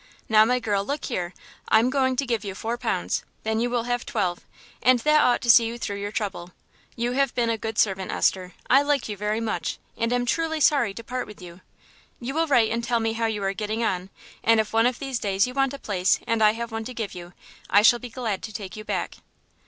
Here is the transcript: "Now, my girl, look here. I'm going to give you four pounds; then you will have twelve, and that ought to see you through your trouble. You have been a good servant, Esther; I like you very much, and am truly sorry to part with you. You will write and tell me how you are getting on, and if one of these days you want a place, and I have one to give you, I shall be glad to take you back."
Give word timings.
"Now, 0.27 0.45
my 0.45 0.59
girl, 0.59 0.83
look 0.83 1.05
here. 1.05 1.31
I'm 1.69 1.91
going 1.91 2.15
to 2.15 2.25
give 2.25 2.43
you 2.43 2.55
four 2.55 2.75
pounds; 2.75 3.23
then 3.43 3.59
you 3.59 3.69
will 3.69 3.83
have 3.83 4.03
twelve, 4.03 4.39
and 4.81 4.97
that 5.01 5.21
ought 5.23 5.41
to 5.41 5.49
see 5.51 5.67
you 5.67 5.77
through 5.77 5.97
your 5.99 6.11
trouble. 6.11 6.53
You 6.95 7.11
have 7.11 7.35
been 7.35 7.51
a 7.51 7.57
good 7.59 7.77
servant, 7.77 8.11
Esther; 8.11 8.53
I 8.67 8.81
like 8.81 9.07
you 9.07 9.15
very 9.15 9.39
much, 9.39 9.77
and 9.95 10.11
am 10.11 10.25
truly 10.25 10.59
sorry 10.59 10.95
to 10.95 11.03
part 11.03 11.27
with 11.27 11.39
you. 11.39 11.61
You 12.19 12.33
will 12.33 12.47
write 12.47 12.71
and 12.71 12.83
tell 12.83 12.99
me 12.99 13.13
how 13.13 13.27
you 13.27 13.43
are 13.43 13.53
getting 13.53 13.83
on, 13.83 14.09
and 14.43 14.59
if 14.59 14.73
one 14.73 14.87
of 14.87 14.97
these 14.97 15.19
days 15.19 15.45
you 15.45 15.53
want 15.53 15.71
a 15.75 15.77
place, 15.77 16.19
and 16.25 16.41
I 16.41 16.53
have 16.53 16.71
one 16.71 16.83
to 16.85 16.95
give 16.95 17.13
you, 17.13 17.33
I 17.69 17.83
shall 17.83 17.99
be 17.99 18.09
glad 18.09 18.41
to 18.41 18.51
take 18.51 18.75
you 18.75 18.83
back." 18.83 19.17